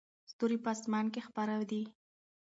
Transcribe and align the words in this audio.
ستوري 0.31 0.57
په 0.63 0.69
اسمان 0.75 1.05
کې 1.13 1.21
خپاره 1.27 1.53
دي. 1.69 1.81